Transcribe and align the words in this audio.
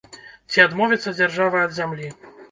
Ці 0.53 0.61
адмовіцца 0.63 1.13
дзяржава 1.19 1.61
ад 1.65 1.75
зямлі? 1.81 2.09